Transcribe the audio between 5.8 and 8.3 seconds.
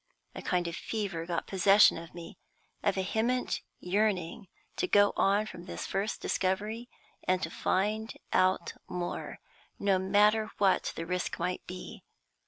first discovery and find